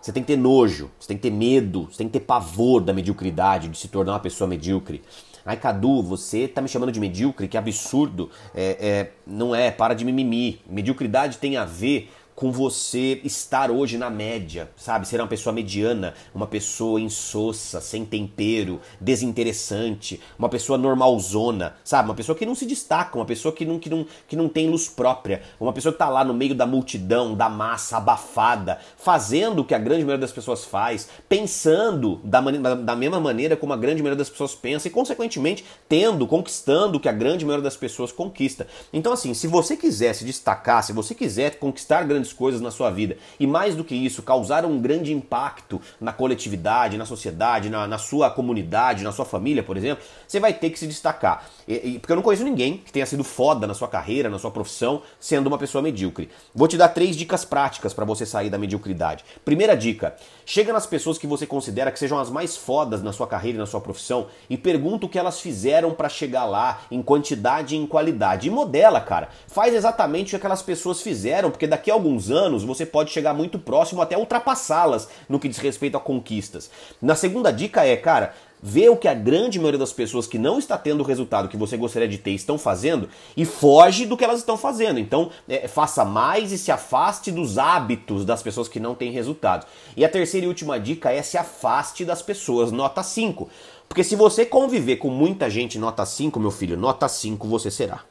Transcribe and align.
Você 0.00 0.12
tem 0.12 0.22
que 0.22 0.28
ter 0.28 0.36
nojo, 0.36 0.90
você 0.98 1.08
tem 1.08 1.16
que 1.16 1.22
ter 1.22 1.30
medo, 1.30 1.88
você 1.90 1.98
tem 1.98 2.06
que 2.06 2.14
ter 2.14 2.24
pavor 2.24 2.80
da 2.80 2.92
mediocridade, 2.92 3.68
de 3.68 3.76
se 3.76 3.88
tornar 3.88 4.12
uma 4.12 4.20
pessoa 4.20 4.48
medíocre. 4.48 5.02
Ai, 5.44 5.56
Cadu, 5.56 6.02
você 6.02 6.48
tá 6.48 6.62
me 6.62 6.68
chamando 6.68 6.92
de 6.92 7.00
medíocre? 7.00 7.48
Que 7.48 7.56
absurdo. 7.56 8.30
É, 8.54 8.76
é, 8.80 9.12
não 9.26 9.54
é, 9.54 9.70
para 9.70 9.94
de 9.94 10.04
mimimi. 10.04 10.60
Mediocridade 10.68 11.38
tem 11.38 11.56
a 11.56 11.64
ver 11.64 12.10
com 12.34 12.50
você 12.50 13.20
estar 13.24 13.70
hoje 13.70 13.98
na 13.98 14.08
média, 14.08 14.70
sabe? 14.76 15.06
Ser 15.06 15.20
uma 15.20 15.26
pessoa 15.26 15.52
mediana, 15.52 16.14
uma 16.34 16.46
pessoa 16.46 17.00
insossa, 17.00 17.80
sem 17.80 18.04
tempero, 18.04 18.80
desinteressante, 19.00 20.20
uma 20.38 20.48
pessoa 20.48 20.78
normalzona, 20.78 21.76
sabe? 21.84 22.08
Uma 22.08 22.14
pessoa 22.14 22.36
que 22.36 22.46
não 22.46 22.54
se 22.54 22.64
destaca, 22.64 23.18
uma 23.18 23.26
pessoa 23.26 23.54
que 23.54 23.64
não, 23.64 23.78
que 23.78 23.90
não, 23.90 24.06
que 24.26 24.36
não 24.36 24.48
tem 24.48 24.70
luz 24.70 24.88
própria, 24.88 25.42
uma 25.60 25.72
pessoa 25.72 25.92
que 25.92 25.98
tá 25.98 26.08
lá 26.08 26.24
no 26.24 26.32
meio 26.32 26.54
da 26.54 26.66
multidão, 26.66 27.34
da 27.34 27.48
massa 27.48 27.98
abafada, 27.98 28.78
fazendo 28.96 29.60
o 29.60 29.64
que 29.64 29.74
a 29.74 29.78
grande 29.78 30.04
maioria 30.04 30.20
das 30.20 30.32
pessoas 30.32 30.64
faz, 30.64 31.08
pensando 31.28 32.20
da, 32.24 32.40
da 32.74 32.96
mesma 32.96 33.20
maneira 33.20 33.56
como 33.56 33.72
a 33.72 33.76
grande 33.76 34.02
maioria 34.02 34.18
das 34.18 34.30
pessoas 34.30 34.54
pensa 34.54 34.88
e, 34.88 34.90
consequentemente, 34.90 35.64
tendo, 35.88 36.26
conquistando 36.26 36.96
o 36.96 37.00
que 37.00 37.08
a 37.08 37.12
grande 37.12 37.44
maioria 37.44 37.64
das 37.64 37.76
pessoas 37.76 38.12
conquista. 38.12 38.66
Então, 38.92 39.12
assim, 39.12 39.34
se 39.34 39.46
você 39.46 39.76
quiser 39.76 40.14
se 40.14 40.24
destacar, 40.24 40.82
se 40.82 40.92
você 40.92 41.14
quiser 41.14 41.58
conquistar 41.58 42.02
grandes 42.04 42.29
grandes 42.30 42.32
coisas 42.32 42.60
na 42.60 42.70
sua 42.70 42.90
vida. 42.90 43.16
E 43.38 43.46
mais 43.46 43.74
do 43.74 43.84
que 43.84 43.94
isso, 43.94 44.22
causar 44.22 44.64
um 44.64 44.80
grande 44.80 45.12
impacto 45.12 45.80
na 46.00 46.12
coletividade, 46.12 46.96
na 46.96 47.04
sociedade, 47.04 47.68
na, 47.68 47.86
na 47.86 47.98
sua 47.98 48.30
comunidade, 48.30 49.04
na 49.04 49.12
sua 49.12 49.24
família, 49.24 49.62
por 49.62 49.76
exemplo, 49.76 50.04
você 50.26 50.40
vai 50.40 50.52
ter 50.52 50.70
que 50.70 50.78
se 50.78 50.86
destacar. 50.86 51.44
E, 51.66 51.74
e, 51.74 51.98
porque 51.98 52.12
eu 52.12 52.16
não 52.16 52.22
conheço 52.22 52.44
ninguém 52.44 52.78
que 52.78 52.92
tenha 52.92 53.06
sido 53.06 53.24
foda 53.24 53.66
na 53.66 53.74
sua 53.74 53.88
carreira, 53.88 54.28
na 54.28 54.38
sua 54.38 54.50
profissão, 54.50 55.02
sendo 55.18 55.46
uma 55.46 55.58
pessoa 55.58 55.82
medíocre. 55.82 56.30
Vou 56.54 56.68
te 56.68 56.76
dar 56.76 56.88
três 56.88 57.16
dicas 57.16 57.44
práticas 57.44 57.92
para 57.92 58.04
você 58.04 58.24
sair 58.24 58.50
da 58.50 58.58
mediocridade. 58.58 59.24
Primeira 59.44 59.76
dica: 59.76 60.14
chega 60.46 60.72
nas 60.72 60.86
pessoas 60.86 61.18
que 61.18 61.26
você 61.26 61.46
considera 61.46 61.90
que 61.90 61.98
sejam 61.98 62.18
as 62.18 62.30
mais 62.30 62.56
fodas 62.56 63.02
na 63.02 63.12
sua 63.12 63.26
carreira 63.26 63.56
e 63.56 63.60
na 63.60 63.66
sua 63.66 63.80
profissão 63.80 64.26
e 64.48 64.56
pergunta 64.56 65.06
o 65.06 65.08
que 65.08 65.18
elas 65.18 65.40
fizeram 65.40 65.92
para 65.92 66.08
chegar 66.08 66.44
lá 66.44 66.82
em 66.90 67.02
quantidade 67.02 67.74
e 67.74 67.78
em 67.78 67.86
qualidade. 67.86 68.48
E 68.48 68.50
modela, 68.50 69.00
cara. 69.00 69.28
Faz 69.46 69.74
exatamente 69.74 70.28
o 70.28 70.30
que 70.30 70.36
aquelas 70.36 70.62
pessoas 70.62 71.00
fizeram, 71.00 71.50
porque 71.50 71.66
daqui 71.66 71.90
a 71.90 71.94
alguns 71.94 72.09
alguns 72.10 72.30
anos, 72.30 72.64
você 72.64 72.84
pode 72.84 73.12
chegar 73.12 73.32
muito 73.32 73.58
próximo 73.58 74.02
até 74.02 74.18
ultrapassá-las 74.18 75.08
no 75.28 75.38
que 75.38 75.48
diz 75.48 75.58
respeito 75.58 75.96
a 75.96 76.00
conquistas. 76.00 76.70
Na 77.00 77.14
segunda 77.14 77.52
dica 77.52 77.84
é, 77.84 77.96
cara, 77.96 78.34
vê 78.60 78.88
o 78.88 78.96
que 78.96 79.06
a 79.06 79.14
grande 79.14 79.58
maioria 79.58 79.78
das 79.78 79.92
pessoas 79.92 80.26
que 80.26 80.38
não 80.38 80.58
está 80.58 80.76
tendo 80.76 81.00
o 81.00 81.06
resultado 81.06 81.48
que 81.48 81.56
você 81.56 81.76
gostaria 81.76 82.08
de 82.08 82.18
ter 82.18 82.32
estão 82.32 82.58
fazendo 82.58 83.08
e 83.36 83.44
foge 83.44 84.06
do 84.06 84.16
que 84.16 84.24
elas 84.24 84.40
estão 84.40 84.56
fazendo. 84.56 84.98
Então, 84.98 85.30
é, 85.48 85.68
faça 85.68 86.04
mais 86.04 86.50
e 86.50 86.58
se 86.58 86.72
afaste 86.72 87.30
dos 87.30 87.56
hábitos 87.56 88.24
das 88.24 88.42
pessoas 88.42 88.68
que 88.68 88.80
não 88.80 88.94
têm 88.94 89.12
resultado. 89.12 89.66
E 89.96 90.04
a 90.04 90.08
terceira 90.08 90.46
e 90.46 90.48
última 90.48 90.80
dica 90.80 91.12
é 91.12 91.22
se 91.22 91.38
afaste 91.38 92.04
das 92.04 92.20
pessoas 92.20 92.72
nota 92.72 93.02
5. 93.02 93.48
Porque 93.88 94.04
se 94.04 94.16
você 94.16 94.44
conviver 94.44 94.96
com 94.96 95.10
muita 95.10 95.48
gente 95.48 95.78
nota 95.78 96.04
5, 96.04 96.38
meu 96.40 96.50
filho, 96.50 96.76
nota 96.76 97.08
5 97.08 97.46
você 97.46 97.70
será. 97.70 98.02